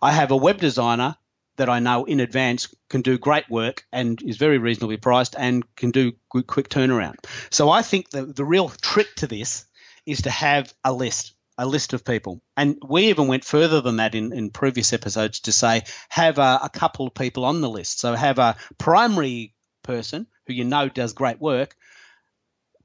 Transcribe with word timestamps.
I 0.00 0.12
have 0.12 0.30
a 0.30 0.36
web 0.36 0.58
designer 0.58 1.16
that 1.56 1.68
I 1.68 1.80
know 1.80 2.04
in 2.04 2.20
advance 2.20 2.74
can 2.88 3.02
do 3.02 3.18
great 3.18 3.48
work 3.50 3.84
and 3.92 4.20
is 4.22 4.36
very 4.36 4.58
reasonably 4.58 4.96
priced 4.96 5.34
and 5.38 5.64
can 5.76 5.90
do 5.90 6.12
good, 6.30 6.46
quick 6.46 6.68
turnaround. 6.68 7.16
So 7.50 7.70
I 7.70 7.82
think 7.82 8.10
the, 8.10 8.26
the 8.26 8.44
real 8.44 8.68
trick 8.68 9.14
to 9.16 9.26
this 9.26 9.64
is 10.06 10.22
to 10.22 10.30
have 10.30 10.72
a 10.84 10.92
list, 10.92 11.34
a 11.58 11.66
list 11.66 11.92
of 11.92 12.04
people. 12.04 12.42
And 12.56 12.78
we 12.86 13.08
even 13.08 13.28
went 13.28 13.44
further 13.44 13.80
than 13.80 13.96
that 13.96 14.14
in, 14.14 14.32
in 14.32 14.50
previous 14.50 14.92
episodes 14.92 15.40
to 15.40 15.52
say 15.52 15.82
have 16.08 16.38
a, 16.38 16.60
a 16.64 16.70
couple 16.70 17.06
of 17.06 17.14
people 17.14 17.44
on 17.44 17.60
the 17.60 17.70
list. 17.70 18.00
So 18.00 18.14
have 18.14 18.38
a 18.38 18.56
primary 18.78 19.54
person 19.82 20.26
who 20.46 20.54
you 20.54 20.64
know 20.64 20.88
does 20.88 21.12
great 21.12 21.40
work 21.40 21.76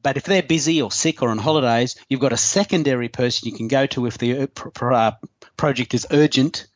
but 0.08 0.16
if 0.16 0.24
they're 0.24 0.42
busy 0.42 0.82
or 0.82 0.90
sick 0.90 1.22
or 1.22 1.28
on 1.28 1.38
holidays, 1.38 1.98
you've 2.08 2.22
got 2.22 2.32
a 2.32 2.38
secondary 2.38 3.10
person 3.10 3.50
you 3.50 3.54
can 3.54 3.68
go 3.68 3.86
to 3.88 4.06
if 4.06 4.18
the 4.18 4.44
uh, 4.44 4.86
uh, 4.86 5.12
project 5.58 5.94
is 5.94 6.08
urgent. 6.12 6.68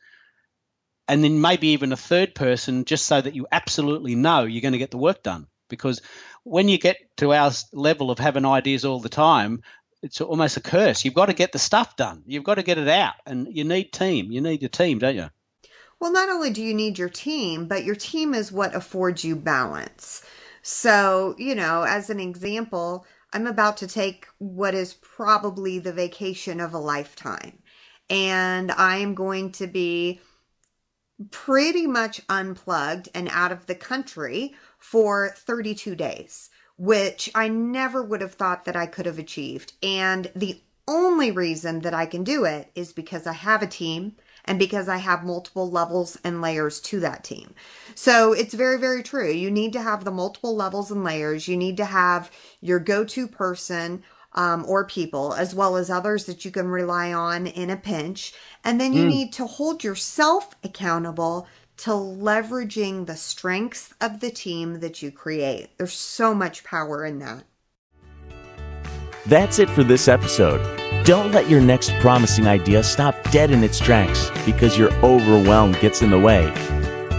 And 1.08 1.24
then 1.24 1.40
maybe 1.40 1.68
even 1.68 1.92
a 1.92 1.96
third 1.96 2.34
person 2.34 2.84
just 2.84 3.06
so 3.06 3.22
that 3.22 3.34
you 3.34 3.46
absolutely 3.50 4.16
know 4.16 4.42
you're 4.42 4.60
going 4.60 4.72
to 4.72 4.78
get 4.78 4.90
the 4.90 4.98
work 4.98 5.22
done. 5.22 5.46
Because 5.70 6.02
when 6.44 6.68
you 6.68 6.76
get 6.76 6.98
to 7.16 7.32
our 7.32 7.50
level 7.72 8.10
of 8.10 8.18
having 8.18 8.44
ideas 8.44 8.84
all 8.84 9.00
the 9.00 9.08
time, 9.08 9.62
it's 10.02 10.20
almost 10.20 10.58
a 10.58 10.60
curse. 10.60 11.02
You've 11.02 11.14
got 11.14 11.26
to 11.26 11.32
get 11.32 11.52
the 11.52 11.58
stuff 11.58 11.96
done. 11.96 12.24
You've 12.26 12.44
got 12.44 12.56
to 12.56 12.62
get 12.62 12.76
it 12.76 12.88
out, 12.88 13.14
and 13.24 13.48
you 13.50 13.64
need 13.64 13.94
team. 13.94 14.30
You 14.30 14.42
need 14.42 14.60
your 14.60 14.68
team, 14.68 14.98
don't 14.98 15.16
you? 15.16 15.30
Well, 15.98 16.12
not 16.12 16.28
only 16.28 16.50
do 16.50 16.62
you 16.62 16.74
need 16.74 16.98
your 16.98 17.08
team, 17.08 17.66
but 17.66 17.82
your 17.82 17.94
team 17.94 18.34
is 18.34 18.52
what 18.52 18.74
affords 18.74 19.24
you 19.24 19.36
balance. 19.36 20.22
So, 20.62 21.34
you 21.38 21.54
know, 21.54 21.82
as 21.82 22.08
an 22.08 22.20
example, 22.20 23.06
I'm 23.32 23.46
about 23.46 23.76
to 23.78 23.86
take 23.86 24.26
what 24.38 24.74
is 24.74 24.94
probably 24.94 25.78
the 25.78 25.92
vacation 25.92 26.60
of 26.60 26.74
a 26.74 26.78
lifetime. 26.78 27.62
And 28.10 28.70
I 28.72 28.96
am 28.96 29.14
going 29.14 29.52
to 29.52 29.66
be 29.66 30.20
pretty 31.30 31.86
much 31.86 32.20
unplugged 32.28 33.08
and 33.14 33.28
out 33.30 33.52
of 33.52 33.66
the 33.66 33.74
country 33.74 34.54
for 34.78 35.34
32 35.36 35.94
days, 35.94 36.50
which 36.76 37.30
I 37.34 37.48
never 37.48 38.02
would 38.02 38.20
have 38.20 38.34
thought 38.34 38.64
that 38.64 38.76
I 38.76 38.86
could 38.86 39.06
have 39.06 39.18
achieved. 39.18 39.72
And 39.82 40.30
the 40.34 40.60
only 40.88 41.30
reason 41.30 41.80
that 41.80 41.94
I 41.94 42.06
can 42.06 42.24
do 42.24 42.44
it 42.44 42.70
is 42.74 42.92
because 42.92 43.26
I 43.26 43.32
have 43.32 43.62
a 43.62 43.66
team 43.66 44.16
and 44.44 44.58
because 44.58 44.88
I 44.88 44.96
have 44.96 45.24
multiple 45.24 45.70
levels 45.70 46.18
and 46.24 46.40
layers 46.40 46.80
to 46.80 47.00
that 47.00 47.24
team. 47.24 47.54
So 47.94 48.32
it's 48.32 48.54
very, 48.54 48.78
very 48.78 49.02
true. 49.02 49.30
You 49.30 49.50
need 49.50 49.72
to 49.74 49.82
have 49.82 50.04
the 50.04 50.10
multiple 50.10 50.54
levels 50.54 50.90
and 50.90 51.04
layers. 51.04 51.48
You 51.48 51.56
need 51.56 51.76
to 51.76 51.84
have 51.84 52.30
your 52.60 52.78
go 52.78 53.04
to 53.04 53.26
person. 53.28 54.02
Um, 54.34 54.64
or 54.66 54.86
people, 54.86 55.34
as 55.34 55.54
well 55.54 55.76
as 55.76 55.90
others 55.90 56.24
that 56.24 56.42
you 56.42 56.50
can 56.50 56.68
rely 56.68 57.12
on 57.12 57.46
in 57.46 57.68
a 57.68 57.76
pinch. 57.76 58.32
And 58.64 58.80
then 58.80 58.94
you 58.94 59.04
mm. 59.04 59.08
need 59.08 59.32
to 59.34 59.44
hold 59.44 59.84
yourself 59.84 60.54
accountable 60.64 61.46
to 61.76 61.90
leveraging 61.90 63.04
the 63.04 63.16
strengths 63.16 63.92
of 64.00 64.20
the 64.20 64.30
team 64.30 64.80
that 64.80 65.02
you 65.02 65.10
create. 65.10 65.76
There's 65.76 65.92
so 65.92 66.34
much 66.34 66.64
power 66.64 67.04
in 67.04 67.18
that. 67.18 67.44
That's 69.26 69.58
it 69.58 69.68
for 69.68 69.84
this 69.84 70.08
episode. 70.08 70.81
Don't 71.04 71.32
let 71.32 71.50
your 71.50 71.60
next 71.60 71.90
promising 72.00 72.46
idea 72.46 72.84
stop 72.84 73.16
dead 73.30 73.50
in 73.50 73.64
its 73.64 73.80
tracks 73.80 74.30
because 74.46 74.78
your 74.78 74.92
overwhelm 75.04 75.72
gets 75.72 76.00
in 76.00 76.10
the 76.10 76.18
way. 76.18 76.44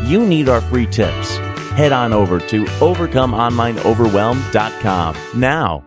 You 0.06 0.26
need 0.26 0.48
our 0.48 0.62
free 0.62 0.88
tips. 0.88 1.36
Head 1.76 1.92
on 1.92 2.14
over 2.14 2.40
to 2.40 2.64
overcomeonlineoverwhelm.com 2.64 5.16
now 5.36 5.84